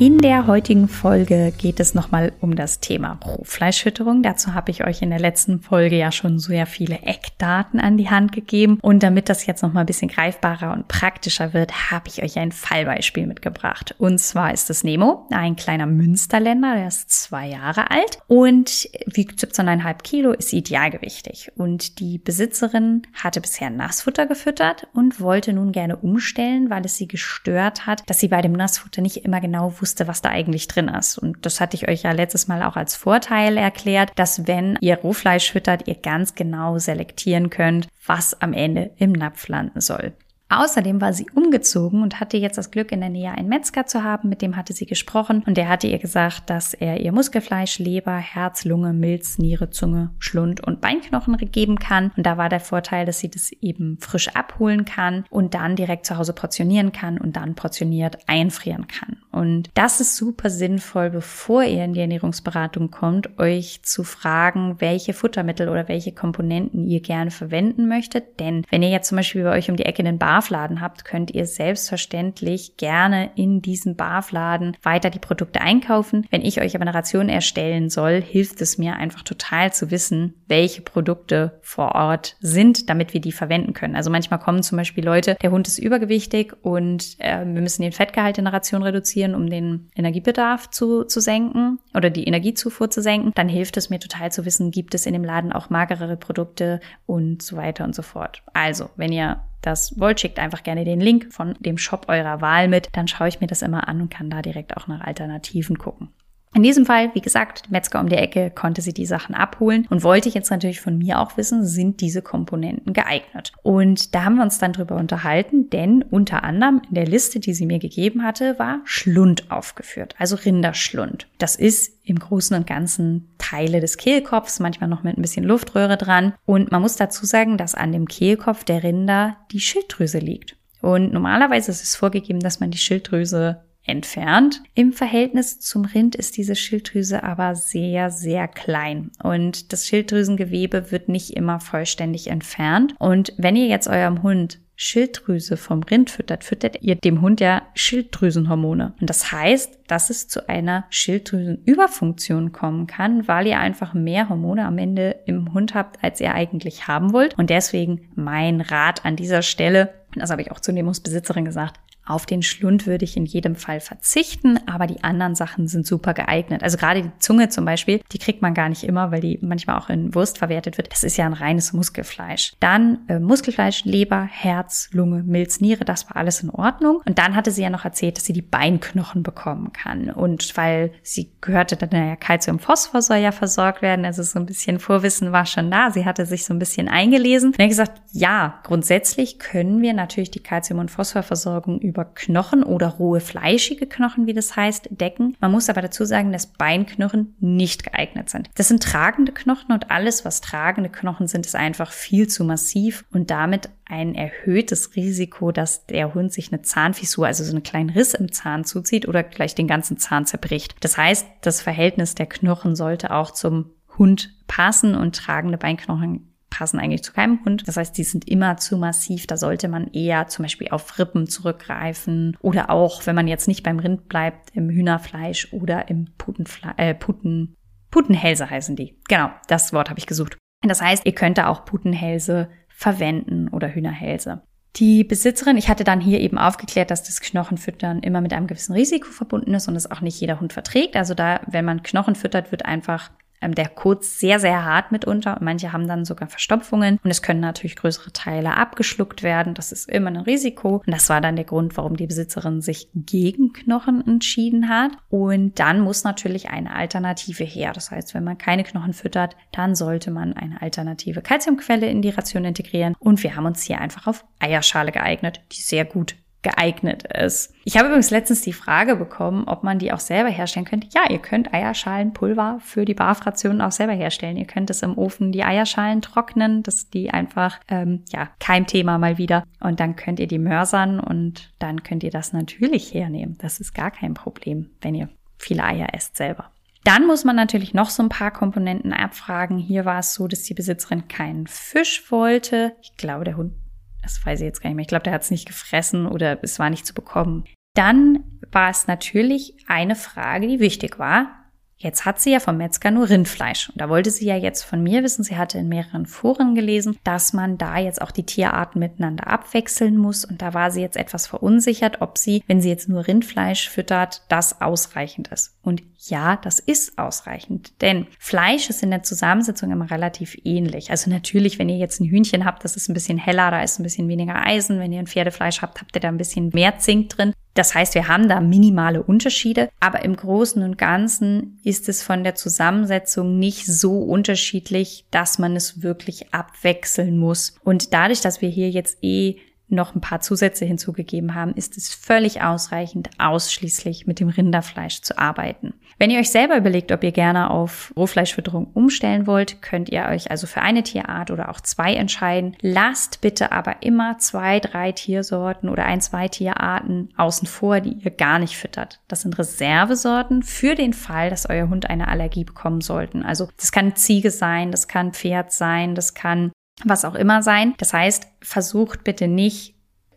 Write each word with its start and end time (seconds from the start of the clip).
In 0.00 0.18
der 0.18 0.48
heutigen 0.48 0.88
Folge 0.88 1.52
geht 1.56 1.78
es 1.78 1.94
nochmal 1.94 2.32
um 2.40 2.56
das 2.56 2.80
Thema 2.80 3.16
Rohfleischfütterung. 3.24 4.24
Dazu 4.24 4.52
habe 4.52 4.72
ich 4.72 4.84
euch 4.84 5.02
in 5.02 5.10
der 5.10 5.20
letzten 5.20 5.60
Folge 5.60 5.96
ja 5.96 6.10
schon 6.10 6.40
sehr 6.40 6.66
viele 6.66 7.02
Eckdaten 7.02 7.78
an 7.78 7.96
die 7.96 8.10
Hand 8.10 8.32
gegeben. 8.32 8.80
Und 8.82 9.04
damit 9.04 9.28
das 9.28 9.46
jetzt 9.46 9.62
nochmal 9.62 9.84
ein 9.84 9.86
bisschen 9.86 10.08
greifbarer 10.08 10.72
und 10.72 10.88
praktischer 10.88 11.54
wird, 11.54 11.92
habe 11.92 12.08
ich 12.08 12.24
euch 12.24 12.36
ein 12.40 12.50
Fallbeispiel 12.50 13.28
mitgebracht. 13.28 13.94
Und 13.98 14.18
zwar 14.18 14.52
ist 14.52 14.68
es 14.68 14.82
Nemo, 14.82 15.28
ein 15.30 15.54
kleiner 15.54 15.86
Münsterländer, 15.86 16.74
der 16.74 16.88
ist 16.88 17.12
zwei 17.12 17.46
Jahre 17.46 17.92
alt 17.92 18.18
und 18.26 18.88
wiegt 19.06 19.38
17,5 19.38 20.02
Kilo, 20.02 20.32
ist 20.32 20.52
idealgewichtig. 20.52 21.52
Und 21.54 22.00
die 22.00 22.18
Besitzerin 22.18 23.02
hatte 23.12 23.40
bisher 23.40 23.70
Nassfutter 23.70 24.26
gefüttert 24.26 24.88
und 24.92 25.20
wollte 25.20 25.52
nun 25.52 25.70
gerne 25.70 25.94
umstellen, 25.94 26.68
weil 26.68 26.84
es 26.84 26.96
sie 26.96 27.06
gestört 27.06 27.86
hat, 27.86 28.02
dass 28.10 28.18
sie 28.18 28.28
bei 28.28 28.42
dem 28.42 28.52
Nassfutter 28.52 29.00
nicht 29.00 29.18
immer 29.18 29.40
genau 29.40 29.72
wusste, 29.80 29.83
wusste, 29.84 30.08
was 30.08 30.22
da 30.22 30.30
eigentlich 30.30 30.66
drin 30.66 30.88
ist. 30.88 31.18
Und 31.18 31.44
das 31.44 31.60
hatte 31.60 31.76
ich 31.76 31.86
euch 31.86 32.04
ja 32.04 32.12
letztes 32.12 32.48
Mal 32.48 32.62
auch 32.62 32.76
als 32.76 32.96
Vorteil 32.96 33.58
erklärt, 33.58 34.12
dass 34.16 34.46
wenn 34.46 34.78
ihr 34.80 34.96
Rohfleisch 34.96 35.52
füttert, 35.52 35.86
ihr 35.86 35.96
ganz 35.96 36.34
genau 36.34 36.78
selektieren 36.78 37.50
könnt, 37.50 37.88
was 38.06 38.40
am 38.40 38.54
Ende 38.54 38.92
im 38.96 39.12
Napf 39.12 39.48
landen 39.48 39.82
soll. 39.82 40.14
Außerdem 40.48 41.00
war 41.00 41.12
sie 41.12 41.26
umgezogen 41.34 42.02
und 42.02 42.20
hatte 42.20 42.36
jetzt 42.36 42.58
das 42.58 42.70
Glück, 42.70 42.92
in 42.92 43.00
der 43.00 43.08
Nähe 43.08 43.32
einen 43.32 43.48
Metzger 43.48 43.86
zu 43.86 44.04
haben, 44.04 44.28
mit 44.28 44.40
dem 44.40 44.56
hatte 44.56 44.72
sie 44.72 44.86
gesprochen 44.86 45.42
und 45.46 45.56
der 45.56 45.68
hatte 45.68 45.86
ihr 45.86 45.98
gesagt, 45.98 46.48
dass 46.48 46.74
er 46.74 47.00
ihr 47.00 47.12
Muskelfleisch, 47.12 47.78
Leber, 47.78 48.16
Herz, 48.16 48.64
Lunge, 48.64 48.92
Milz, 48.92 49.38
Niere, 49.38 49.70
Zunge, 49.70 50.10
Schlund 50.18 50.60
und 50.60 50.80
Beinknochen 50.80 51.36
geben 51.50 51.78
kann. 51.78 52.12
Und 52.16 52.24
da 52.24 52.36
war 52.36 52.48
der 52.48 52.60
Vorteil, 52.60 53.04
dass 53.04 53.18
sie 53.18 53.30
das 53.30 53.50
eben 53.52 53.98
frisch 54.00 54.28
abholen 54.28 54.84
kann 54.84 55.24
und 55.28 55.54
dann 55.54 55.76
direkt 55.76 56.06
zu 56.06 56.18
Hause 56.18 56.34
portionieren 56.34 56.92
kann 56.92 57.18
und 57.18 57.36
dann 57.36 57.54
portioniert 57.54 58.18
einfrieren 58.28 58.86
kann. 58.86 59.23
Und 59.34 59.70
das 59.74 60.00
ist 60.00 60.16
super 60.16 60.50
sinnvoll, 60.50 61.10
bevor 61.10 61.64
ihr 61.64 61.84
in 61.84 61.94
die 61.94 62.00
Ernährungsberatung 62.00 62.90
kommt, 62.90 63.38
euch 63.38 63.80
zu 63.82 64.04
fragen, 64.04 64.76
welche 64.78 65.12
Futtermittel 65.12 65.68
oder 65.68 65.88
welche 65.88 66.12
Komponenten 66.12 66.86
ihr 66.86 67.00
gerne 67.00 67.30
verwenden 67.30 67.88
möchtet. 67.88 68.38
Denn 68.40 68.64
wenn 68.70 68.82
ihr 68.82 68.90
jetzt 68.90 69.08
zum 69.08 69.16
Beispiel 69.16 69.42
bei 69.42 69.56
euch 69.56 69.70
um 69.70 69.76
die 69.76 69.86
Ecke 69.86 70.04
Bar 70.04 70.34
Barfladen 70.34 70.80
habt, 70.80 71.04
könnt 71.04 71.30
ihr 71.30 71.46
selbstverständlich 71.46 72.76
gerne 72.76 73.30
in 73.36 73.62
diesem 73.62 73.96
Barfladen 73.96 74.76
weiter 74.82 75.08
die 75.08 75.18
Produkte 75.18 75.60
einkaufen. 75.60 76.26
Wenn 76.30 76.42
ich 76.42 76.60
euch 76.60 76.74
aber 76.74 76.82
eine 76.82 76.94
Ration 76.94 77.28
erstellen 77.28 77.88
soll, 77.88 78.20
hilft 78.20 78.60
es 78.60 78.76
mir 78.76 78.96
einfach 78.96 79.22
total 79.22 79.72
zu 79.72 79.90
wissen, 79.90 80.34
welche 80.48 80.82
Produkte 80.82 81.58
vor 81.62 81.94
Ort 81.94 82.36
sind, 82.40 82.90
damit 82.90 83.14
wir 83.14 83.20
die 83.20 83.32
verwenden 83.32 83.72
können. 83.72 83.96
Also 83.96 84.10
manchmal 84.10 84.38
kommen 84.38 84.62
zum 84.62 84.76
Beispiel 84.76 85.04
Leute, 85.04 85.36
der 85.40 85.50
Hund 85.50 85.66
ist 85.66 85.78
übergewichtig 85.78 86.52
und 86.62 87.16
äh, 87.18 87.38
wir 87.38 87.62
müssen 87.62 87.82
den 87.82 87.92
Fettgehalt 87.92 88.36
in 88.36 88.44
der 88.44 88.52
Ration 88.52 88.82
reduzieren, 88.82 89.23
um 89.32 89.48
den 89.48 89.90
Energiebedarf 89.94 90.70
zu, 90.70 91.04
zu 91.04 91.20
senken 91.20 91.78
oder 91.94 92.10
die 92.10 92.24
Energiezufuhr 92.24 92.90
zu 92.90 93.00
senken. 93.00 93.30
Dann 93.36 93.48
hilft 93.48 93.76
es 93.76 93.90
mir 93.90 94.00
total 94.00 94.32
zu 94.32 94.44
wissen, 94.44 94.72
gibt 94.72 94.94
es 94.96 95.06
in 95.06 95.12
dem 95.12 95.22
Laden 95.22 95.52
auch 95.52 95.70
magerere 95.70 96.16
Produkte 96.16 96.80
und 97.06 97.42
so 97.42 97.56
weiter 97.56 97.84
und 97.84 97.94
so 97.94 98.02
fort. 98.02 98.42
Also, 98.52 98.90
wenn 98.96 99.12
ihr 99.12 99.40
das 99.62 99.98
wollt, 99.98 100.20
schickt 100.20 100.38
einfach 100.38 100.64
gerne 100.64 100.84
den 100.84 101.00
Link 101.00 101.32
von 101.32 101.54
dem 101.60 101.78
Shop 101.78 102.06
eurer 102.08 102.40
Wahl 102.40 102.68
mit. 102.68 102.88
Dann 102.92 103.08
schaue 103.08 103.28
ich 103.28 103.40
mir 103.40 103.46
das 103.46 103.62
immer 103.62 103.88
an 103.88 104.00
und 104.00 104.10
kann 104.10 104.30
da 104.30 104.42
direkt 104.42 104.76
auch 104.76 104.88
nach 104.88 105.00
Alternativen 105.00 105.78
gucken. 105.78 106.08
In 106.54 106.62
diesem 106.62 106.86
Fall, 106.86 107.12
wie 107.14 107.20
gesagt, 107.20 107.68
Metzger 107.72 107.98
um 107.98 108.08
die 108.08 108.14
Ecke 108.14 108.48
konnte 108.48 108.80
sie 108.80 108.94
die 108.94 109.06
Sachen 109.06 109.34
abholen 109.34 109.88
und 109.90 110.04
wollte 110.04 110.28
ich 110.28 110.36
jetzt 110.36 110.50
natürlich 110.50 110.80
von 110.80 110.96
mir 110.96 111.18
auch 111.18 111.36
wissen, 111.36 111.66
sind 111.66 112.00
diese 112.00 112.22
Komponenten 112.22 112.92
geeignet? 112.92 113.52
Und 113.64 114.14
da 114.14 114.24
haben 114.24 114.36
wir 114.36 114.44
uns 114.44 114.58
dann 114.58 114.72
drüber 114.72 114.94
unterhalten, 114.94 115.68
denn 115.70 116.02
unter 116.02 116.44
anderem 116.44 116.80
in 116.88 116.94
der 116.94 117.06
Liste, 117.06 117.40
die 117.40 117.54
sie 117.54 117.66
mir 117.66 117.80
gegeben 117.80 118.22
hatte, 118.22 118.56
war 118.60 118.80
Schlund 118.84 119.50
aufgeführt, 119.50 120.14
also 120.16 120.36
Rinderschlund. 120.36 121.26
Das 121.38 121.56
ist 121.56 121.92
im 122.04 122.20
Großen 122.20 122.56
und 122.56 122.68
Ganzen 122.68 123.34
Teile 123.38 123.80
des 123.80 123.96
Kehlkopfs, 123.96 124.60
manchmal 124.60 124.88
noch 124.88 125.02
mit 125.02 125.18
ein 125.18 125.22
bisschen 125.22 125.44
Luftröhre 125.44 125.96
dran. 125.96 126.34
Und 126.46 126.70
man 126.70 126.82
muss 126.82 126.94
dazu 126.94 127.26
sagen, 127.26 127.58
dass 127.58 127.74
an 127.74 127.90
dem 127.90 128.06
Kehlkopf 128.06 128.62
der 128.62 128.84
Rinder 128.84 129.38
die 129.50 129.60
Schilddrüse 129.60 130.18
liegt. 130.18 130.56
Und 130.80 131.12
normalerweise 131.12 131.72
ist 131.72 131.82
es 131.82 131.96
vorgegeben, 131.96 132.40
dass 132.40 132.60
man 132.60 132.70
die 132.70 132.78
Schilddrüse 132.78 133.64
entfernt. 133.84 134.62
Im 134.74 134.92
Verhältnis 134.92 135.60
zum 135.60 135.84
Rind 135.84 136.14
ist 136.14 136.36
diese 136.36 136.56
Schilddrüse 136.56 137.22
aber 137.22 137.54
sehr, 137.54 138.10
sehr 138.10 138.48
klein 138.48 139.10
und 139.22 139.72
das 139.72 139.86
Schilddrüsengewebe 139.86 140.90
wird 140.90 141.08
nicht 141.08 141.36
immer 141.36 141.60
vollständig 141.60 142.28
entfernt. 142.28 142.94
Und 142.98 143.32
wenn 143.36 143.56
ihr 143.56 143.66
jetzt 143.66 143.88
eurem 143.88 144.22
Hund 144.22 144.58
Schilddrüse 144.76 145.56
vom 145.56 145.82
Rind 145.82 146.10
füttert, 146.10 146.42
füttert 146.42 146.82
ihr 146.82 146.96
dem 146.96 147.20
Hund 147.20 147.40
ja 147.40 147.62
Schilddrüsenhormone. 147.74 148.94
Und 149.00 149.08
das 149.08 149.30
heißt, 149.30 149.78
dass 149.86 150.10
es 150.10 150.26
zu 150.26 150.48
einer 150.48 150.84
Schilddrüsenüberfunktion 150.90 152.50
kommen 152.52 152.86
kann, 152.86 153.28
weil 153.28 153.46
ihr 153.46 153.58
einfach 153.58 153.94
mehr 153.94 154.28
Hormone 154.28 154.66
am 154.66 154.78
Ende 154.78 155.16
im 155.26 155.54
Hund 155.54 155.74
habt, 155.74 156.02
als 156.02 156.20
ihr 156.20 156.34
eigentlich 156.34 156.88
haben 156.88 157.12
wollt. 157.12 157.38
Und 157.38 157.50
deswegen 157.50 158.08
mein 158.16 158.60
Rat 158.60 159.04
an 159.04 159.14
dieser 159.14 159.42
Stelle, 159.42 159.94
das 160.16 160.30
habe 160.30 160.42
ich 160.42 160.50
auch 160.50 160.60
zu 160.60 160.72
Nemos 160.72 161.00
Besitzerin 161.00 161.44
gesagt, 161.44 161.78
auf 162.06 162.26
den 162.26 162.42
Schlund 162.42 162.86
würde 162.86 163.04
ich 163.04 163.16
in 163.16 163.24
jedem 163.24 163.56
Fall 163.56 163.80
verzichten, 163.80 164.58
aber 164.66 164.86
die 164.86 165.02
anderen 165.02 165.34
Sachen 165.34 165.68
sind 165.68 165.86
super 165.86 166.14
geeignet. 166.14 166.62
Also 166.62 166.76
gerade 166.76 167.02
die 167.02 167.18
Zunge 167.18 167.48
zum 167.48 167.64
Beispiel, 167.64 168.00
die 168.12 168.18
kriegt 168.18 168.42
man 168.42 168.54
gar 168.54 168.68
nicht 168.68 168.84
immer, 168.84 169.10
weil 169.10 169.20
die 169.20 169.38
manchmal 169.42 169.78
auch 169.78 169.88
in 169.88 170.14
Wurst 170.14 170.38
verwertet 170.38 170.76
wird. 170.76 170.92
Das 170.92 171.04
ist 171.04 171.16
ja 171.16 171.26
ein 171.26 171.32
reines 171.32 171.72
Muskelfleisch. 171.72 172.54
Dann 172.60 172.98
äh, 173.08 173.18
Muskelfleisch, 173.18 173.84
Leber, 173.84 174.28
Herz, 174.30 174.88
Lunge, 174.92 175.22
Milz, 175.22 175.60
Niere, 175.60 175.84
das 175.84 176.08
war 176.08 176.16
alles 176.16 176.42
in 176.42 176.50
Ordnung. 176.50 177.00
Und 177.06 177.18
dann 177.18 177.34
hatte 177.34 177.50
sie 177.50 177.62
ja 177.62 177.70
noch 177.70 177.84
erzählt, 177.84 178.16
dass 178.16 178.24
sie 178.24 178.32
die 178.32 178.42
Beinknochen 178.42 179.22
bekommen 179.22 179.72
kann. 179.72 180.10
Und 180.10 180.56
weil 180.56 180.92
sie 181.02 181.30
gehörte 181.40 181.76
dann, 181.76 181.90
naja, 181.92 182.16
Calcium, 182.16 182.58
Phosphor 182.58 183.02
soll 183.02 183.18
ja 183.18 183.32
versorgt 183.32 183.82
werden. 183.82 184.04
Also 184.04 184.22
so 184.22 184.38
ein 184.38 184.46
bisschen 184.46 184.78
Vorwissen 184.78 185.32
war 185.32 185.46
schon 185.46 185.70
da. 185.70 185.90
Sie 185.90 186.04
hatte 186.04 186.26
sich 186.26 186.44
so 186.44 186.52
ein 186.52 186.58
bisschen 186.58 186.88
eingelesen. 186.88 187.50
Und 187.50 187.60
dann 187.60 187.68
gesagt, 187.68 188.02
ja, 188.12 188.60
grundsätzlich 188.64 189.38
können 189.38 189.80
wir 189.80 189.94
natürlich 189.94 190.30
die 190.30 190.42
Calcium- 190.42 190.78
und 190.78 190.90
Phosphorversorgung 190.90 191.80
über 191.80 191.93
Knochen 192.02 192.64
oder 192.64 192.88
rohe 192.88 193.20
fleischige 193.20 193.86
Knochen, 193.86 194.26
wie 194.26 194.34
das 194.34 194.56
heißt, 194.56 194.88
decken. 194.90 195.36
Man 195.38 195.52
muss 195.52 195.68
aber 195.68 195.82
dazu 195.82 196.04
sagen, 196.04 196.32
dass 196.32 196.48
Beinknochen 196.48 197.36
nicht 197.38 197.84
geeignet 197.84 198.30
sind. 198.30 198.50
Das 198.56 198.66
sind 198.66 198.82
tragende 198.82 199.30
Knochen 199.30 199.72
und 199.72 199.92
alles, 199.92 200.24
was 200.24 200.40
tragende 200.40 200.90
Knochen 200.90 201.28
sind, 201.28 201.46
ist 201.46 201.54
einfach 201.54 201.92
viel 201.92 202.26
zu 202.26 202.42
massiv 202.42 203.04
und 203.12 203.30
damit 203.30 203.68
ein 203.86 204.14
erhöhtes 204.14 204.96
Risiko, 204.96 205.52
dass 205.52 205.86
der 205.86 206.14
Hund 206.14 206.32
sich 206.32 206.52
eine 206.52 206.62
Zahnfissur, 206.62 207.26
also 207.26 207.44
so 207.44 207.52
einen 207.52 207.62
kleinen 207.62 207.90
Riss 207.90 208.14
im 208.14 208.32
Zahn 208.32 208.64
zuzieht 208.64 209.06
oder 209.06 209.22
gleich 209.22 209.54
den 209.54 209.68
ganzen 209.68 209.98
Zahn 209.98 210.26
zerbricht. 210.26 210.74
Das 210.80 210.96
heißt, 210.96 211.26
das 211.42 211.60
Verhältnis 211.60 212.14
der 212.14 212.26
Knochen 212.26 212.74
sollte 212.74 213.12
auch 213.12 213.30
zum 213.30 213.70
Hund 213.98 214.34
passen 214.46 214.94
und 214.94 215.14
tragende 215.14 215.58
Beinknochen 215.58 216.33
passen 216.54 216.78
eigentlich 216.78 217.02
zu 217.02 217.12
keinem 217.12 217.44
Hund. 217.44 217.66
Das 217.66 217.76
heißt, 217.76 217.98
die 217.98 218.04
sind 218.04 218.28
immer 218.28 218.56
zu 218.56 218.76
massiv. 218.76 219.26
Da 219.26 219.36
sollte 219.36 219.68
man 219.68 219.88
eher 219.88 220.28
zum 220.28 220.44
Beispiel 220.44 220.68
auf 220.70 220.98
Rippen 220.98 221.26
zurückgreifen 221.26 222.36
oder 222.40 222.70
auch, 222.70 223.06
wenn 223.06 223.16
man 223.16 223.26
jetzt 223.26 223.48
nicht 223.48 223.64
beim 223.64 223.80
Rind 223.80 224.08
bleibt, 224.08 224.50
im 224.54 224.70
Hühnerfleisch 224.70 225.52
oder 225.52 225.88
im 225.88 226.14
Putenfle 226.16 226.74
äh, 226.76 226.94
Puten, 226.94 227.56
Putenhälse 227.90 228.48
heißen 228.48 228.76
die. 228.76 228.96
Genau, 229.08 229.30
das 229.48 229.72
Wort 229.72 229.90
habe 229.90 229.98
ich 229.98 230.06
gesucht. 230.06 230.38
Das 230.62 230.80
heißt, 230.80 231.04
ihr 231.06 231.14
könnt 231.14 231.38
da 231.38 231.48
auch 231.48 231.64
Putenhälse 231.64 232.48
verwenden 232.68 233.48
oder 233.48 233.74
Hühnerhälse. 233.74 234.42
Die 234.76 235.04
Besitzerin, 235.04 235.56
ich 235.56 235.68
hatte 235.68 235.84
dann 235.84 236.00
hier 236.00 236.20
eben 236.20 236.38
aufgeklärt, 236.38 236.90
dass 236.90 237.04
das 237.04 237.20
Knochenfüttern 237.20 238.00
immer 238.00 238.20
mit 238.20 238.32
einem 238.32 238.46
gewissen 238.46 238.72
Risiko 238.72 239.08
verbunden 239.08 239.54
ist 239.54 239.68
und 239.68 239.76
es 239.76 239.90
auch 239.90 240.00
nicht 240.00 240.20
jeder 240.20 240.40
Hund 240.40 240.52
verträgt. 240.52 240.96
Also 240.96 241.14
da, 241.14 241.40
wenn 241.46 241.64
man 241.64 241.82
Knochen 241.84 242.16
füttert, 242.16 242.50
wird 242.50 242.64
einfach 242.64 243.10
der 243.40 243.68
kurz 243.68 244.18
sehr, 244.18 244.40
sehr 244.40 244.64
hart 244.64 244.92
mitunter. 244.92 245.38
Manche 245.40 245.72
haben 245.72 245.86
dann 245.86 246.04
sogar 246.04 246.28
Verstopfungen 246.28 246.98
und 247.02 247.10
es 247.10 247.22
können 247.22 247.40
natürlich 247.40 247.76
größere 247.76 248.12
Teile 248.12 248.56
abgeschluckt 248.56 249.22
werden. 249.22 249.54
Das 249.54 249.72
ist 249.72 249.88
immer 249.88 250.08
ein 250.08 250.16
Risiko. 250.16 250.82
Und 250.86 250.92
das 250.92 251.08
war 251.08 251.20
dann 251.20 251.36
der 251.36 251.44
Grund, 251.44 251.76
warum 251.76 251.96
die 251.96 252.06
Besitzerin 252.06 252.60
sich 252.60 252.88
gegen 252.94 253.52
Knochen 253.52 254.06
entschieden 254.06 254.68
hat. 254.68 254.92
Und 255.08 255.58
dann 255.58 255.80
muss 255.80 256.04
natürlich 256.04 256.50
eine 256.50 256.74
Alternative 256.74 257.44
her. 257.44 257.72
Das 257.72 257.90
heißt, 257.90 258.14
wenn 258.14 258.24
man 258.24 258.38
keine 258.38 258.64
Knochen 258.64 258.92
füttert, 258.92 259.36
dann 259.52 259.74
sollte 259.74 260.10
man 260.10 260.32
eine 260.32 260.60
alternative 260.62 261.22
Kalziumquelle 261.22 261.86
in 261.86 262.02
die 262.02 262.10
Ration 262.10 262.44
integrieren. 262.44 262.94
Und 262.98 263.22
wir 263.22 263.36
haben 263.36 263.46
uns 263.46 263.62
hier 263.62 263.80
einfach 263.80 264.06
auf 264.06 264.24
Eierschale 264.38 264.92
geeignet, 264.92 265.40
die 265.52 265.60
sehr 265.60 265.84
gut 265.84 266.16
geeignet 266.44 267.02
ist. 267.12 267.52
Ich 267.64 267.76
habe 267.76 267.88
übrigens 267.88 268.10
letztens 268.10 268.42
die 268.42 268.52
Frage 268.52 268.94
bekommen, 268.94 269.44
ob 269.48 269.64
man 269.64 269.80
die 269.80 269.92
auch 269.92 269.98
selber 269.98 270.28
herstellen 270.28 270.66
könnte. 270.66 270.86
Ja, 270.94 271.10
ihr 271.10 271.18
könnt 271.18 271.52
Eierschalenpulver 271.52 272.60
für 272.60 272.84
die 272.84 272.94
Barfrationen 272.94 273.60
auch 273.60 273.72
selber 273.72 273.94
herstellen. 273.94 274.36
Ihr 274.36 274.46
könnt 274.46 274.70
es 274.70 274.82
im 274.82 274.96
Ofen 274.96 275.32
die 275.32 275.42
Eierschalen 275.42 276.02
trocknen, 276.02 276.62
dass 276.62 276.90
die 276.90 277.10
einfach, 277.10 277.58
ähm, 277.68 278.04
ja, 278.12 278.28
kein 278.38 278.66
Thema 278.66 278.98
mal 278.98 279.18
wieder. 279.18 279.42
Und 279.58 279.80
dann 279.80 279.96
könnt 279.96 280.20
ihr 280.20 280.28
die 280.28 280.38
mörsern 280.38 281.00
und 281.00 281.50
dann 281.58 281.82
könnt 281.82 282.04
ihr 282.04 282.12
das 282.12 282.32
natürlich 282.32 282.94
hernehmen. 282.94 283.36
Das 283.38 283.58
ist 283.58 283.74
gar 283.74 283.90
kein 283.90 284.14
Problem, 284.14 284.70
wenn 284.82 284.94
ihr 284.94 285.08
viele 285.38 285.64
Eier 285.64 285.88
esst 285.92 286.16
selber. 286.16 286.50
Dann 286.84 287.06
muss 287.06 287.24
man 287.24 287.34
natürlich 287.34 287.72
noch 287.72 287.88
so 287.88 288.02
ein 288.02 288.10
paar 288.10 288.30
Komponenten 288.30 288.92
abfragen. 288.92 289.56
Hier 289.56 289.86
war 289.86 290.00
es 290.00 290.12
so, 290.12 290.28
dass 290.28 290.42
die 290.42 290.52
Besitzerin 290.52 291.08
keinen 291.08 291.46
Fisch 291.46 292.10
wollte. 292.10 292.76
Ich 292.82 292.98
glaube, 292.98 293.24
der 293.24 293.38
Hund, 293.38 293.54
das 294.04 294.24
weiß 294.24 294.40
ich 294.40 294.44
jetzt 294.44 294.60
gar 294.60 294.70
nicht 294.70 294.76
mehr. 294.76 294.82
Ich 294.82 294.88
glaube, 294.88 295.02
der 295.02 295.12
hat 295.12 295.22
es 295.22 295.30
nicht 295.30 295.46
gefressen 295.46 296.06
oder 296.06 296.38
es 296.42 296.58
war 296.58 296.70
nicht 296.70 296.86
zu 296.86 296.94
bekommen. 296.94 297.44
Dann 297.74 298.22
war 298.52 298.70
es 298.70 298.86
natürlich 298.86 299.56
eine 299.66 299.96
Frage, 299.96 300.46
die 300.46 300.60
wichtig 300.60 300.98
war. 300.98 301.43
Jetzt 301.76 302.04
hat 302.04 302.20
sie 302.20 302.32
ja 302.32 302.40
vom 302.40 302.56
Metzger 302.56 302.90
nur 302.90 303.08
Rindfleisch. 303.08 303.68
Und 303.70 303.80
da 303.80 303.88
wollte 303.88 304.10
sie 304.10 304.26
ja 304.26 304.36
jetzt 304.36 304.62
von 304.62 304.82
mir 304.82 305.02
wissen, 305.02 305.24
sie 305.24 305.36
hatte 305.36 305.58
in 305.58 305.68
mehreren 305.68 306.06
Foren 306.06 306.54
gelesen, 306.54 306.96
dass 307.04 307.32
man 307.32 307.58
da 307.58 307.78
jetzt 307.78 308.00
auch 308.00 308.10
die 308.10 308.24
Tierarten 308.24 308.78
miteinander 308.78 309.26
abwechseln 309.26 309.96
muss. 309.96 310.24
Und 310.24 310.40
da 310.40 310.54
war 310.54 310.70
sie 310.70 310.80
jetzt 310.80 310.96
etwas 310.96 311.26
verunsichert, 311.26 312.00
ob 312.00 312.16
sie, 312.16 312.42
wenn 312.46 312.60
sie 312.60 312.68
jetzt 312.68 312.88
nur 312.88 313.06
Rindfleisch 313.06 313.68
füttert, 313.68 314.22
das 314.28 314.60
ausreichend 314.60 315.28
ist. 315.28 315.56
Und 315.62 315.82
ja, 315.98 316.36
das 316.36 316.58
ist 316.58 316.98
ausreichend. 316.98 317.72
Denn 317.80 318.06
Fleisch 318.18 318.70
ist 318.70 318.82
in 318.82 318.90
der 318.90 319.02
Zusammensetzung 319.02 319.70
immer 319.70 319.90
relativ 319.90 320.36
ähnlich. 320.44 320.90
Also 320.90 321.10
natürlich, 321.10 321.58
wenn 321.58 321.68
ihr 321.68 321.78
jetzt 321.78 322.00
ein 322.00 322.08
Hühnchen 322.08 322.44
habt, 322.44 322.64
das 322.64 322.76
ist 322.76 322.88
ein 322.88 322.94
bisschen 322.94 323.18
heller, 323.18 323.50
da 323.50 323.62
ist 323.62 323.78
ein 323.78 323.84
bisschen 323.84 324.08
weniger 324.08 324.46
Eisen. 324.46 324.78
Wenn 324.78 324.92
ihr 324.92 325.00
ein 325.00 325.06
Pferdefleisch 325.06 325.62
habt, 325.62 325.80
habt 325.80 325.96
ihr 325.96 326.00
da 326.00 326.08
ein 326.08 326.18
bisschen 326.18 326.50
mehr 326.52 326.78
Zink 326.78 327.10
drin. 327.10 327.32
Das 327.54 327.74
heißt, 327.74 327.94
wir 327.94 328.08
haben 328.08 328.28
da 328.28 328.40
minimale 328.40 329.02
Unterschiede, 329.02 329.70
aber 329.80 330.04
im 330.04 330.16
Großen 330.16 330.62
und 330.62 330.76
Ganzen 330.76 331.60
ist 331.62 331.88
es 331.88 332.02
von 332.02 332.24
der 332.24 332.34
Zusammensetzung 332.34 333.38
nicht 333.38 333.66
so 333.66 334.00
unterschiedlich, 334.00 335.06
dass 335.10 335.38
man 335.38 335.54
es 335.54 335.82
wirklich 335.82 336.34
abwechseln 336.34 337.16
muss. 337.16 337.54
Und 337.62 337.94
dadurch, 337.94 338.20
dass 338.20 338.42
wir 338.42 338.48
hier 338.48 338.70
jetzt 338.70 338.98
eh 339.02 339.36
noch 339.68 339.94
ein 339.94 340.00
paar 340.00 340.20
Zusätze 340.20 340.64
hinzugegeben 340.64 341.34
haben, 341.34 341.54
ist 341.54 341.76
es 341.76 341.94
völlig 341.94 342.42
ausreichend, 342.42 343.10
ausschließlich 343.18 344.06
mit 344.06 344.20
dem 344.20 344.28
Rinderfleisch 344.28 345.02
zu 345.02 345.18
arbeiten. 345.18 345.74
Wenn 345.98 346.10
ihr 346.10 346.18
euch 346.18 346.30
selber 346.30 346.56
überlegt, 346.56 346.92
ob 346.92 347.04
ihr 347.04 347.12
gerne 347.12 347.50
auf 347.50 347.92
Rohfleischfütterung 347.96 348.66
umstellen 348.74 349.26
wollt, 349.26 349.62
könnt 349.62 349.88
ihr 349.88 350.06
euch 350.06 350.30
also 350.30 350.46
für 350.46 350.60
eine 350.60 350.82
Tierart 350.82 351.30
oder 351.30 351.48
auch 351.48 351.60
zwei 351.60 351.94
entscheiden. 351.94 352.56
Lasst 352.60 353.20
bitte 353.20 353.52
aber 353.52 353.82
immer 353.82 354.18
zwei, 354.18 354.60
drei 354.60 354.92
Tiersorten 354.92 355.68
oder 355.68 355.84
ein, 355.84 356.00
zwei 356.00 356.28
Tierarten 356.28 357.10
außen 357.16 357.46
vor, 357.46 357.80
die 357.80 357.92
ihr 357.92 358.10
gar 358.10 358.38
nicht 358.38 358.56
füttert. 358.56 359.00
Das 359.08 359.22
sind 359.22 359.38
Reservesorten 359.38 360.42
für 360.42 360.74
den 360.74 360.92
Fall, 360.92 361.30
dass 361.30 361.48
euer 361.48 361.68
Hund 361.68 361.88
eine 361.88 362.08
Allergie 362.08 362.44
bekommen 362.44 362.80
sollten. 362.80 363.22
Also 363.22 363.48
das 363.56 363.72
kann 363.72 363.96
Ziege 363.96 364.30
sein, 364.30 364.70
das 364.70 364.88
kann 364.88 365.12
Pferd 365.12 365.52
sein, 365.52 365.94
das 365.94 366.14
kann 366.14 366.52
was 366.82 367.04
auch 367.04 367.14
immer 367.14 367.42
sein. 367.42 367.74
Das 367.78 367.92
heißt, 367.92 368.26
versucht 368.40 369.04
bitte 369.04 369.28
nicht 369.28 369.73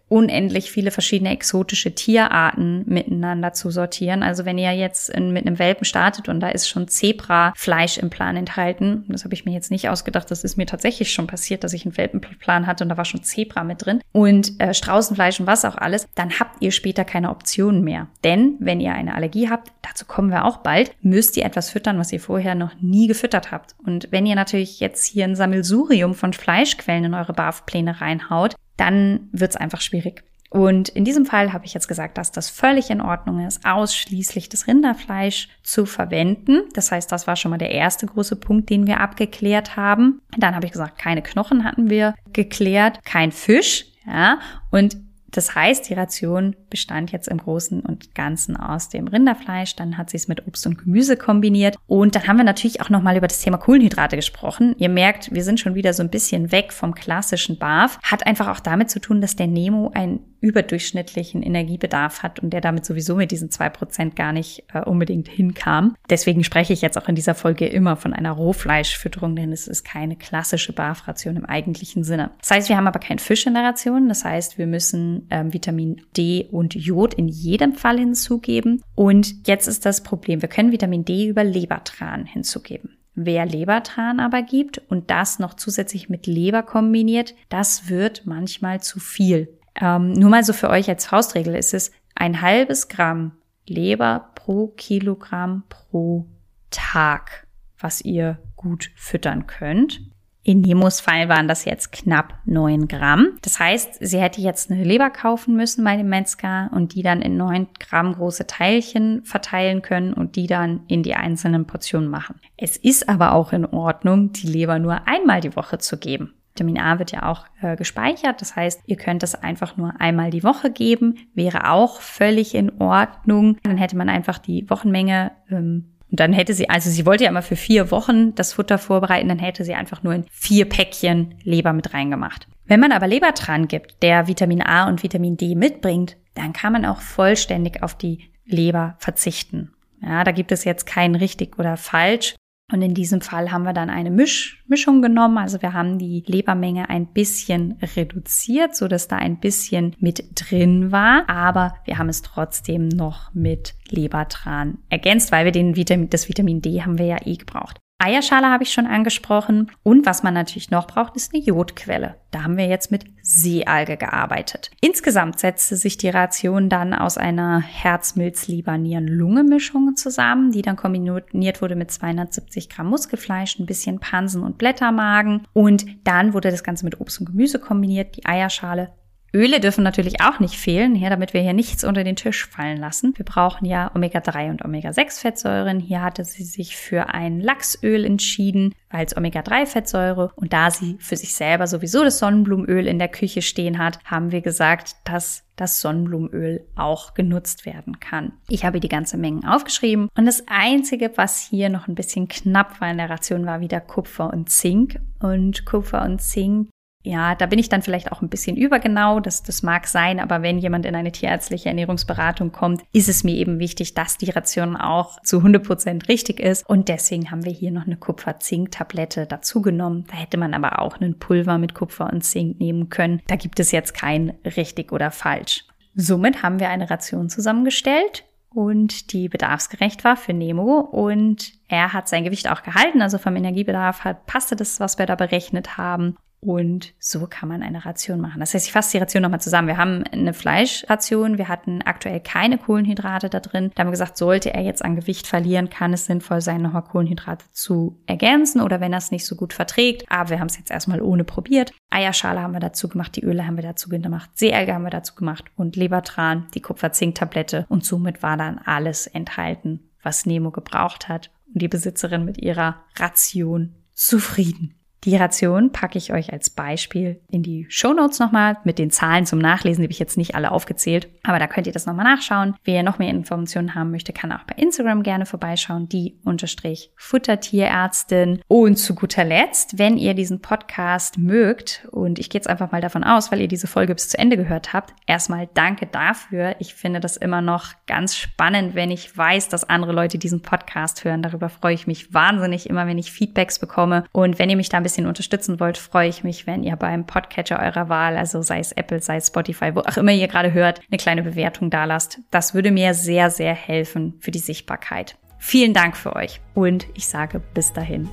unendlich 0.09 0.71
viele 0.71 0.91
verschiedene 0.91 1.31
exotische 1.31 1.93
Tierarten 1.93 2.83
miteinander 2.85 3.53
zu 3.53 3.69
sortieren. 3.71 4.23
Also 4.23 4.45
wenn 4.45 4.57
ihr 4.57 4.71
jetzt 4.71 5.09
in, 5.09 5.31
mit 5.31 5.45
einem 5.45 5.59
Welpen 5.59 5.85
startet 5.85 6.29
und 6.29 6.39
da 6.39 6.49
ist 6.49 6.69
schon 6.69 6.87
Zebrafleisch 6.87 7.97
im 7.97 8.09
Plan 8.09 8.37
enthalten, 8.37 9.03
das 9.09 9.25
habe 9.25 9.33
ich 9.33 9.45
mir 9.45 9.51
jetzt 9.51 9.71
nicht 9.71 9.89
ausgedacht, 9.89 10.31
das 10.31 10.43
ist 10.43 10.57
mir 10.57 10.65
tatsächlich 10.65 11.11
schon 11.11 11.27
passiert, 11.27 11.63
dass 11.63 11.73
ich 11.73 11.85
einen 11.85 11.97
Welpenplan 11.97 12.67
hatte 12.67 12.83
und 12.83 12.89
da 12.89 12.97
war 12.97 13.05
schon 13.05 13.23
Zebra 13.23 13.63
mit 13.63 13.85
drin 13.85 14.01
und 14.13 14.59
äh, 14.59 14.73
Straußenfleisch 14.73 15.39
und 15.39 15.47
was 15.47 15.65
auch 15.65 15.77
alles, 15.77 16.07
dann 16.15 16.39
habt 16.39 16.61
ihr 16.61 16.71
später 16.71 17.03
keine 17.03 17.29
Optionen 17.29 17.83
mehr. 17.83 18.07
Denn 18.23 18.55
wenn 18.59 18.79
ihr 18.79 18.93
eine 18.93 19.15
Allergie 19.15 19.49
habt, 19.49 19.71
dazu 19.81 20.05
kommen 20.05 20.29
wir 20.29 20.45
auch 20.45 20.57
bald, 20.57 20.91
müsst 21.01 21.35
ihr 21.35 21.45
etwas 21.45 21.69
füttern, 21.69 21.99
was 21.99 22.13
ihr 22.13 22.21
vorher 22.21 22.55
noch 22.55 22.75
nie 22.79 23.07
gefüttert 23.07 23.51
habt. 23.51 23.75
Und 23.83 24.07
wenn 24.11 24.25
ihr 24.25 24.35
natürlich 24.35 24.79
jetzt 24.79 25.05
hier 25.05 25.25
ein 25.25 25.35
Sammelsurium 25.35 26.13
von 26.13 26.33
Fleischquellen 26.33 27.05
in 27.05 27.13
eure 27.13 27.33
Barfpläne 27.33 27.99
reinhaut, 27.99 28.55
dann 28.77 29.29
wird 29.31 29.51
es 29.51 29.57
einfach 29.57 29.81
schwierig. 29.81 30.23
Und 30.49 30.89
in 30.89 31.03
diesem 31.03 31.25
Fall 31.25 31.51
habe 31.51 31.65
ich 31.65 31.73
jetzt 31.73 31.89
gesagt, 31.89 32.17
dass 32.17 32.31
das 32.31 32.49
völlig 32.49 32.89
in 32.89 33.01
Ordnung 33.01 33.45
ist, 33.45 33.65
ausschließlich 33.65 34.47
das 34.47 34.67
Rinderfleisch 34.67 35.49
zu 35.61 35.85
verwenden. 35.85 36.61
Das 36.73 36.91
heißt, 36.91 37.11
das 37.11 37.27
war 37.27 37.35
schon 37.35 37.51
mal 37.51 37.57
der 37.57 37.71
erste 37.71 38.05
große 38.05 38.37
Punkt, 38.37 38.69
den 38.69 38.87
wir 38.87 39.01
abgeklärt 39.01 39.75
haben. 39.75 40.21
Dann 40.37 40.55
habe 40.55 40.65
ich 40.65 40.71
gesagt, 40.71 40.97
keine 40.97 41.21
Knochen 41.21 41.65
hatten 41.65 41.89
wir 41.89 42.15
geklärt, 42.31 43.03
kein 43.03 43.33
Fisch, 43.33 43.87
ja. 44.05 44.39
Und 44.71 44.95
das 45.31 45.55
heißt, 45.55 45.89
die 45.89 45.93
Ration 45.93 46.55
bestand 46.69 47.11
jetzt 47.11 47.27
im 47.27 47.37
Großen 47.37 47.81
und 47.81 48.15
Ganzen 48.15 48.55
aus 48.55 48.89
dem 48.89 49.07
Rinderfleisch. 49.07 49.75
Dann 49.75 49.97
hat 49.97 50.09
sie 50.09 50.17
es 50.17 50.27
mit 50.27 50.47
Obst 50.47 50.65
und 50.65 50.77
Gemüse 50.77 51.17
kombiniert. 51.17 51.75
Und 51.85 52.15
dann 52.15 52.27
haben 52.27 52.37
wir 52.37 52.43
natürlich 52.43 52.81
auch 52.81 52.89
nochmal 52.89 53.17
über 53.17 53.27
das 53.27 53.41
Thema 53.41 53.57
Kohlenhydrate 53.57 54.15
gesprochen. 54.15 54.75
Ihr 54.77 54.89
merkt, 54.89 55.33
wir 55.33 55.43
sind 55.43 55.59
schon 55.59 55.75
wieder 55.75 55.93
so 55.93 56.01
ein 56.01 56.09
bisschen 56.09 56.51
weg 56.51 56.71
vom 56.71 56.95
klassischen 56.95 57.59
BAF. 57.59 57.99
Hat 58.03 58.25
einfach 58.25 58.47
auch 58.47 58.61
damit 58.61 58.89
zu 58.89 58.99
tun, 58.99 59.19
dass 59.19 59.35
der 59.35 59.47
Nemo 59.47 59.91
ein 59.93 60.19
überdurchschnittlichen 60.39 61.43
Energiebedarf 61.43 62.23
hat 62.23 62.39
und 62.39 62.51
der 62.51 62.61
damit 62.61 62.85
sowieso 62.85 63.15
mit 63.15 63.31
diesen 63.31 63.51
zwei 63.51 63.69
Prozent 63.69 64.15
gar 64.15 64.33
nicht 64.33 64.65
äh, 64.73 64.81
unbedingt 64.81 65.27
hinkam. 65.27 65.95
Deswegen 66.09 66.43
spreche 66.43 66.73
ich 66.73 66.81
jetzt 66.81 66.97
auch 66.97 67.07
in 67.07 67.15
dieser 67.15 67.35
Folge 67.35 67.65
immer 67.65 67.95
von 67.95 68.13
einer 68.13 68.31
Rohfleischfütterung, 68.31 69.35
denn 69.35 69.51
es 69.51 69.67
ist 69.67 69.83
keine 69.83 70.15
klassische 70.15 70.73
Barfration 70.73 71.37
im 71.37 71.45
eigentlichen 71.45 72.03
Sinne. 72.03 72.31
Das 72.39 72.51
heißt, 72.51 72.69
wir 72.69 72.77
haben 72.77 72.87
aber 72.87 72.99
keinen 72.99 73.19
Fisch 73.19 73.45
in 73.45 73.53
der 73.53 73.63
Ration. 73.63 74.07
Das 74.07 74.25
heißt, 74.25 74.57
wir 74.57 74.67
müssen 74.67 75.27
ähm, 75.29 75.53
Vitamin 75.53 76.01
D 76.15 76.47
und 76.51 76.75
Jod 76.75 77.13
in 77.13 77.27
jedem 77.27 77.73
Fall 77.73 77.97
hinzugeben. 77.97 78.81
Und 78.95 79.47
jetzt 79.47 79.67
ist 79.67 79.85
das 79.85 80.03
Problem, 80.03 80.41
wir 80.41 80.49
können 80.49 80.71
Vitamin 80.71 81.05
D 81.05 81.27
über 81.27 81.43
Lebertran 81.43 82.25
hinzugeben. 82.25 82.97
Wer 83.19 83.47
Lebertran 83.47 84.19
aber 84.19 84.43
gibt 84.43 84.77
und 84.89 85.09
das 85.09 85.39
noch 85.39 85.55
zusätzlich 85.55 86.07
mit 86.07 86.27
Leber 86.27 86.61
kombiniert, 86.61 87.33
das 87.49 87.89
wird 87.89 88.27
manchmal 88.27 88.79
zu 88.81 88.99
viel. 88.99 89.57
Ähm, 89.79 90.13
nur 90.13 90.29
mal 90.29 90.43
so 90.43 90.53
für 90.53 90.69
euch 90.69 90.89
als 90.89 91.05
Faustregel 91.05 91.55
ist 91.55 91.73
es 91.73 91.91
ein 92.15 92.41
halbes 92.41 92.87
Gramm 92.87 93.33
Leber 93.67 94.29
pro 94.35 94.67
Kilogramm 94.67 95.63
pro 95.69 96.25
Tag, 96.71 97.47
was 97.79 98.01
ihr 98.01 98.39
gut 98.55 98.91
füttern 98.95 99.45
könnt. 99.47 100.01
In 100.47 100.61
Nemos 100.61 101.01
Fall 101.01 101.27
waren 101.27 101.49
das 101.49 101.65
jetzt 101.65 101.91
knapp 101.91 102.35
neun 102.45 102.87
Gramm. 102.87 103.37
Das 103.41 103.59
heißt, 103.59 103.97
sie 103.99 104.17
hätte 104.17 104.39
jetzt 104.39 104.71
eine 104.71 104.81
Leber 104.81 105.09
kaufen 105.09 105.57
müssen 105.57 105.83
bei 105.83 105.97
dem 105.97 106.07
Metzger 106.07 106.69
und 106.73 106.95
die 106.95 107.03
dann 107.03 107.21
in 107.21 107.35
neun 107.35 107.67
Gramm 107.81 108.13
große 108.13 108.47
Teilchen 108.47 109.25
verteilen 109.25 109.81
können 109.81 110.13
und 110.13 110.37
die 110.37 110.47
dann 110.47 110.85
in 110.87 111.03
die 111.03 111.15
einzelnen 111.15 111.67
Portionen 111.67 112.09
machen. 112.09 112.39
Es 112.55 112.77
ist 112.77 113.09
aber 113.09 113.33
auch 113.33 113.51
in 113.51 113.65
Ordnung, 113.65 114.31
die 114.31 114.47
Leber 114.47 114.79
nur 114.79 115.05
einmal 115.05 115.41
die 115.41 115.53
Woche 115.53 115.79
zu 115.79 115.97
geben. 115.97 116.33
Vitamin 116.57 116.79
A 116.79 116.97
wird 116.97 117.11
ja 117.11 117.29
auch 117.29 117.45
äh, 117.61 117.75
gespeichert. 117.75 118.41
Das 118.41 118.55
heißt, 118.55 118.81
ihr 118.87 118.95
könnt 118.95 119.21
es 119.21 119.35
einfach 119.35 119.77
nur 119.77 119.93
einmal 119.99 120.31
die 120.31 120.43
Woche 120.43 120.71
geben. 120.71 121.19
Wäre 121.35 121.69
auch 121.69 122.01
völlig 122.01 122.55
in 122.55 122.81
Ordnung. 122.81 123.57
Dann 123.61 123.77
hätte 123.77 123.95
man 123.95 124.09
einfach 124.09 124.39
die 124.39 124.67
Wochenmenge 124.69 125.31
ähm, 125.51 125.93
und 126.09 126.19
dann 126.19 126.33
hätte 126.33 126.53
sie, 126.53 126.69
also 126.69 126.89
sie 126.89 127.05
wollte 127.05 127.25
ja 127.25 127.29
immer 127.29 127.41
für 127.41 127.57
vier 127.57 127.91
Wochen 127.91 128.33
das 128.35 128.53
Futter 128.53 128.77
vorbereiten, 128.77 129.27
dann 129.27 129.39
hätte 129.39 129.65
sie 129.65 129.73
einfach 129.73 130.03
nur 130.03 130.13
in 130.13 130.25
vier 130.31 130.67
Päckchen 130.67 131.35
Leber 131.43 131.73
mit 131.73 131.93
reingemacht. 131.93 132.47
Wenn 132.65 132.79
man 132.79 132.93
aber 132.93 133.07
Lebertran 133.07 133.67
gibt, 133.67 134.01
der 134.03 134.27
Vitamin 134.27 134.61
A 134.61 134.87
und 134.87 135.03
Vitamin 135.03 135.35
D 135.37 135.55
mitbringt, 135.55 136.17
dann 136.33 136.53
kann 136.53 136.73
man 136.73 136.85
auch 136.85 137.01
vollständig 137.01 137.83
auf 137.83 137.95
die 137.95 138.31
Leber 138.45 138.95
verzichten. 138.99 139.73
Ja, 140.01 140.23
da 140.23 140.31
gibt 140.31 140.51
es 140.51 140.63
jetzt 140.63 140.85
kein 140.85 141.15
richtig 141.15 141.59
oder 141.59 141.75
falsch. 141.75 142.35
Und 142.71 142.81
in 142.81 142.93
diesem 142.93 143.21
Fall 143.21 143.51
haben 143.51 143.63
wir 143.63 143.71
dann 143.71 143.89
eine 143.89 144.11
Misch 144.11 144.61
Mischung 144.67 145.01
genommen. 145.01 145.37
Also 145.37 145.61
wir 145.61 145.71
haben 145.71 145.97
die 145.97 146.23
Lebermenge 146.27 146.89
ein 146.89 147.07
bisschen 147.07 147.77
reduziert, 147.95 148.75
so 148.75 148.89
dass 148.89 149.07
da 149.07 149.15
ein 149.15 149.39
bisschen 149.39 149.95
mit 149.99 150.25
drin 150.35 150.91
war. 150.91 151.29
Aber 151.29 151.75
wir 151.85 151.97
haben 151.97 152.09
es 152.09 152.21
trotzdem 152.21 152.89
noch 152.89 153.33
mit 153.33 153.73
Lebertran 153.89 154.79
ergänzt, 154.89 155.31
weil 155.31 155.45
wir 155.45 155.53
den 155.53 155.77
Vitamin, 155.77 156.09
das 156.09 156.27
Vitamin 156.27 156.61
D 156.61 156.81
haben 156.81 156.97
wir 156.97 157.05
ja 157.05 157.17
eh 157.25 157.37
gebraucht. 157.37 157.79
Eierschale 157.99 158.47
habe 158.47 158.63
ich 158.63 158.71
schon 158.71 158.85
angesprochen. 158.85 159.71
Und 159.83 160.05
was 160.05 160.21
man 160.21 160.33
natürlich 160.33 160.69
noch 160.69 160.87
braucht, 160.87 161.15
ist 161.15 161.33
eine 161.33 161.43
Jodquelle. 161.43 162.15
Da 162.31 162.43
haben 162.43 162.57
wir 162.57 162.67
jetzt 162.67 162.91
mit 162.91 163.05
Seealge 163.21 163.97
gearbeitet. 163.97 164.71
Insgesamt 164.81 165.39
setzte 165.39 165.75
sich 165.75 165.97
die 165.97 166.09
Ration 166.09 166.69
dann 166.69 166.93
aus 166.93 167.17
einer 167.17 167.59
Herz-Milz-Liber-Nieren-Lunge-Mischung 167.59 169.95
zusammen, 169.95 170.51
die 170.51 170.61
dann 170.61 170.75
kombiniert 170.75 171.61
wurde 171.61 171.75
mit 171.75 171.89
270 171.89 172.69
Gramm 172.69 172.87
Muskelfleisch, 172.87 173.57
ein 173.57 173.65
bisschen 173.65 173.99
Pansen 173.99 174.43
und 174.43 174.59
Blättermagen. 174.59 175.47
Und 175.53 175.85
dann 176.03 176.33
wurde 176.33 176.51
das 176.51 176.63
Ganze 176.63 176.85
mit 176.85 177.01
Obst 177.01 177.19
und 177.19 177.25
Gemüse 177.25 177.59
kombiniert, 177.59 178.15
die 178.15 178.25
Eierschale 178.25 178.91
Öle 179.37 179.59
dürfen 179.59 179.83
natürlich 179.83 180.19
auch 180.21 180.39
nicht 180.39 180.55
fehlen, 180.55 180.95
hier, 180.95 181.11
damit 181.11 181.35
wir 181.35 181.41
hier 181.41 181.53
nichts 181.53 181.83
unter 181.83 182.03
den 182.03 182.15
Tisch 182.15 182.47
fallen 182.47 182.77
lassen. 182.77 183.13
Wir 183.15 183.23
brauchen 183.23 183.65
ja 183.65 183.91
Omega-3 183.93 184.49
und 184.49 184.65
Omega-6-Fettsäuren. 184.65 185.79
Hier 185.79 186.01
hatte 186.01 186.25
sie 186.25 186.43
sich 186.43 186.75
für 186.75 187.09
ein 187.13 187.39
Lachsöl 187.39 188.03
entschieden, 188.03 188.73
als 188.89 189.15
Omega-3-Fettsäure. 189.15 190.31
Und 190.35 190.53
da 190.53 190.71
sie 190.71 190.97
für 190.99 191.15
sich 191.15 191.35
selber 191.35 191.67
sowieso 191.67 192.03
das 192.03 192.17
Sonnenblumenöl 192.17 192.87
in 192.87 192.97
der 192.97 193.09
Küche 193.09 193.43
stehen 193.43 193.77
hat, 193.77 193.99
haben 194.05 194.31
wir 194.31 194.41
gesagt, 194.41 194.95
dass 195.03 195.43
das 195.55 195.81
Sonnenblumenöl 195.81 196.65
auch 196.75 197.13
genutzt 197.13 197.67
werden 197.67 197.99
kann. 197.99 198.33
Ich 198.49 198.65
habe 198.65 198.79
die 198.79 198.89
ganze 198.89 199.17
Mengen 199.17 199.45
aufgeschrieben 199.45 200.09
und 200.17 200.25
das 200.25 200.43
einzige, 200.47 201.11
was 201.15 201.41
hier 201.41 201.69
noch 201.69 201.87
ein 201.87 201.95
bisschen 201.95 202.27
knapp 202.27 202.81
war 202.81 202.89
in 202.89 202.97
der 202.97 203.09
Ration, 203.09 203.45
war 203.45 203.59
wieder 203.59 203.81
Kupfer 203.81 204.31
und 204.33 204.49
Zink. 204.49 204.99
Und 205.19 205.65
Kupfer 205.65 206.03
und 206.03 206.21
Zink 206.21 206.69
ja, 207.07 207.35
da 207.35 207.45
bin 207.45 207.57
ich 207.57 207.69
dann 207.69 207.81
vielleicht 207.81 208.11
auch 208.11 208.21
ein 208.21 208.27
bisschen 208.27 208.57
übergenau, 208.57 209.21
das, 209.21 209.41
das 209.41 209.63
mag 209.63 209.87
sein, 209.87 210.19
aber 210.19 210.41
wenn 210.41 210.57
jemand 210.57 210.85
in 210.85 210.93
eine 210.93 211.13
tierärztliche 211.13 211.69
Ernährungsberatung 211.69 212.51
kommt, 212.51 212.83
ist 212.91 213.07
es 213.07 213.23
mir 213.23 213.35
eben 213.35 213.59
wichtig, 213.59 213.93
dass 213.93 214.17
die 214.17 214.29
Ration 214.29 214.75
auch 214.75 215.21
zu 215.21 215.37
100 215.37 215.63
Prozent 215.63 216.09
richtig 216.09 216.41
ist. 216.41 216.67
Und 216.69 216.89
deswegen 216.89 217.31
haben 217.31 217.45
wir 217.45 217.51
hier 217.53 217.71
noch 217.71 217.85
eine 217.85 217.95
Kupfer-Zink-Tablette 217.95 219.25
dazu 219.25 219.61
genommen. 219.61 220.03
Da 220.11 220.17
hätte 220.17 220.37
man 220.37 220.53
aber 220.53 220.79
auch 220.79 220.97
einen 220.97 221.17
Pulver 221.17 221.57
mit 221.57 221.73
Kupfer 221.73 222.11
und 222.11 222.25
Zink 222.25 222.59
nehmen 222.59 222.89
können. 222.89 223.21
Da 223.27 223.37
gibt 223.37 223.61
es 223.61 223.71
jetzt 223.71 223.93
kein 223.93 224.33
richtig 224.43 224.91
oder 224.91 225.09
falsch. 225.09 225.63
Somit 225.95 226.43
haben 226.43 226.59
wir 226.59 226.69
eine 226.69 226.89
Ration 226.89 227.29
zusammengestellt 227.29 228.25
und 228.53 229.13
die 229.13 229.29
bedarfsgerecht 229.29 230.03
war 230.03 230.17
für 230.17 230.33
Nemo 230.33 230.79
und 230.79 231.53
er 231.69 231.93
hat 231.93 232.09
sein 232.09 232.25
Gewicht 232.25 232.49
auch 232.49 232.63
gehalten, 232.63 233.01
also 233.01 233.17
vom 233.17 233.35
Energiebedarf 233.35 234.03
hat, 234.03 234.25
passte 234.25 234.55
das, 234.55 234.79
was 234.79 234.99
wir 234.99 235.05
da 235.05 235.15
berechnet 235.15 235.77
haben 235.77 236.17
und 236.39 236.93
so 236.99 237.25
kann 237.27 237.49
man 237.49 237.63
eine 237.63 237.83
Ration 237.83 238.21
machen. 238.21 238.39
Das 238.39 238.53
heißt, 238.53 238.67
ich 238.67 238.71
fasse 238.71 238.91
die 238.91 238.97
Ration 238.99 239.23
nochmal 239.23 239.41
zusammen. 239.41 239.67
Wir 239.67 239.77
haben 239.77 240.03
eine 240.03 240.33
Fleischration. 240.33 241.37
Wir 241.37 241.47
hatten 241.47 241.81
aktuell 241.81 242.19
keine 242.19 242.57
Kohlenhydrate 242.57 243.29
da 243.29 243.39
drin. 243.39 243.71
Da 243.73 243.81
haben 243.81 243.87
wir 243.87 243.91
gesagt, 243.91 244.17
sollte 244.17 244.53
er 244.53 244.61
jetzt 244.61 244.85
an 244.85 244.95
Gewicht 244.95 245.25
verlieren, 245.25 245.69
kann 245.69 245.93
es 245.93 246.05
sinnvoll 246.05 246.41
sein, 246.41 246.61
nochmal 246.61 246.83
Kohlenhydrate 246.83 247.45
zu 247.51 247.99
ergänzen 248.05 248.61
oder 248.61 248.79
wenn 248.79 248.93
er 248.93 248.99
es 248.99 249.11
nicht 249.11 249.25
so 249.25 249.35
gut 249.35 249.53
verträgt. 249.53 250.05
Aber 250.09 250.29
wir 250.29 250.39
haben 250.39 250.47
es 250.47 250.57
jetzt 250.57 250.71
erstmal 250.71 251.01
ohne 251.01 251.23
probiert. 251.23 251.73
Eierschale 251.89 252.41
haben 252.41 252.53
wir 252.53 252.59
dazu 252.59 252.87
gemacht, 252.87 253.15
die 253.15 253.23
Öle 253.23 253.47
haben 253.47 253.57
wir 253.57 253.63
dazu 253.63 253.89
gemacht, 253.89 254.29
Seealge 254.35 254.73
haben 254.73 254.83
wir 254.83 254.91
dazu 254.91 255.15
gemacht 255.15 255.45
und 255.55 255.75
Lebertran, 255.75 256.47
die 256.53 256.61
Kupfer-Zink-Tablette. 256.61 257.65
Und 257.69 257.83
somit 257.83 258.21
war 258.21 258.37
dann 258.37 258.59
alles 258.59 259.07
enthalten, 259.07 259.89
was 260.03 260.25
Nemo 260.25 260.51
gebraucht 260.51 261.09
hat. 261.09 261.31
Und 261.53 261.61
die 261.61 261.67
Besitzerin 261.67 262.25
mit 262.25 262.37
ihrer 262.37 262.83
Ration 262.97 263.73
zufrieden. 263.93 264.75
Die 265.07 265.15
Ration 265.15 265.71
packe 265.71 265.97
ich 265.97 266.11
euch 266.11 266.33
als 266.33 266.49
Beispiel 266.49 267.21
in 267.29 267.41
die 267.41 267.65
Show 267.69 267.93
Notes 267.93 268.19
nochmal 268.19 268.57
mit 268.65 268.77
den 268.77 268.91
Zahlen 268.91 269.25
zum 269.25 269.39
Nachlesen, 269.39 269.81
die 269.81 269.85
habe 269.85 269.93
ich 269.93 269.99
jetzt 269.99 270.17
nicht 270.17 270.35
alle 270.35 270.51
aufgezählt, 270.51 271.07
aber 271.23 271.39
da 271.39 271.47
könnt 271.47 271.65
ihr 271.65 271.71
das 271.71 271.85
nochmal 271.85 272.03
nachschauen. 272.03 272.55
Wer 272.65 272.83
noch 272.83 272.99
mehr 272.99 273.09
Informationen 273.09 273.73
haben 273.73 273.91
möchte, 273.91 274.11
kann 274.11 274.33
auch 274.33 274.43
bei 274.43 274.55
Instagram 274.61 275.03
gerne 275.03 275.25
vorbeischauen, 275.25 275.87
die 275.87 276.17
unterstrich 276.25 276.91
Futtertierärztin. 276.97 278.41
Und 278.49 278.75
zu 278.75 278.95
guter 278.95 279.23
Letzt, 279.23 279.77
wenn 279.77 279.97
ihr 279.97 280.13
diesen 280.13 280.41
Podcast 280.41 281.17
mögt, 281.17 281.87
und 281.91 282.19
ich 282.19 282.29
gehe 282.29 282.39
jetzt 282.39 282.49
einfach 282.49 282.73
mal 282.73 282.81
davon 282.81 283.05
aus, 283.05 283.31
weil 283.31 283.39
ihr 283.39 283.47
diese 283.47 283.67
Folge 283.67 283.93
bis 283.93 284.09
zu 284.09 284.19
Ende 284.19 284.35
gehört 284.35 284.73
habt, 284.73 284.93
erstmal 285.05 285.47
danke 285.53 285.85
dafür. 285.85 286.57
Ich 286.59 286.75
finde 286.75 286.99
das 286.99 287.15
immer 287.15 287.39
noch 287.39 287.67
ganz 287.85 288.17
spannend, 288.17 288.75
wenn 288.75 288.91
ich 288.91 289.17
weiß, 289.17 289.47
dass 289.47 289.69
andere 289.69 289.93
Leute 289.93 290.17
diesen 290.17 290.41
Podcast 290.41 291.05
hören. 291.05 291.21
Darüber 291.21 291.47
freue 291.47 291.75
ich 291.75 291.87
mich 291.87 292.13
wahnsinnig 292.13 292.69
immer, 292.69 292.87
wenn 292.87 292.97
ich 292.97 293.13
Feedbacks 293.13 293.57
bekomme. 293.57 294.03
Und 294.11 294.37
wenn 294.37 294.49
ihr 294.49 294.57
mich 294.57 294.67
da 294.67 294.81
bisschen 294.87 294.96
unterstützen 295.05 295.59
wollt, 295.59 295.77
freue 295.77 296.09
ich 296.09 296.23
mich, 296.23 296.47
wenn 296.47 296.63
ihr 296.63 296.75
beim 296.75 297.05
Podcatcher 297.05 297.59
eurer 297.59 297.89
Wahl, 297.89 298.17
also 298.17 298.41
sei 298.41 298.59
es 298.59 298.71
Apple, 298.71 299.01
sei 299.01 299.17
es 299.17 299.27
Spotify, 299.27 299.75
wo 299.75 299.81
auch 299.81 299.97
immer 299.97 300.11
ihr 300.11 300.27
gerade 300.27 300.53
hört, 300.53 300.81
eine 300.89 300.97
kleine 300.97 301.23
Bewertung 301.23 301.69
da 301.69 301.85
lasst. 301.85 302.19
Das 302.31 302.53
würde 302.53 302.71
mir 302.71 302.93
sehr, 302.93 303.29
sehr 303.29 303.53
helfen 303.53 304.15
für 304.19 304.31
die 304.31 304.39
Sichtbarkeit. 304.39 305.17
Vielen 305.37 305.73
Dank 305.73 305.95
für 305.95 306.15
euch 306.15 306.41
und 306.53 306.87
ich 306.95 307.07
sage 307.07 307.41
bis 307.53 307.73
dahin. 307.73 308.09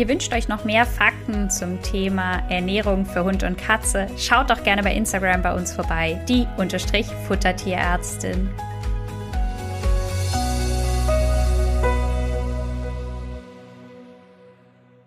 Ihr 0.00 0.08
wünscht 0.08 0.32
euch 0.32 0.48
noch 0.48 0.64
mehr 0.64 0.86
Fakten 0.86 1.50
zum 1.50 1.82
Thema 1.82 2.38
Ernährung 2.48 3.04
für 3.04 3.22
Hund 3.22 3.42
und 3.42 3.58
Katze? 3.58 4.06
Schaut 4.16 4.48
doch 4.48 4.62
gerne 4.62 4.82
bei 4.82 4.94
Instagram 4.94 5.42
bei 5.42 5.54
uns 5.54 5.74
vorbei, 5.74 6.18
die 6.26 6.46
Unterstrich 6.56 7.06
Futtertierärztin. 7.28 8.48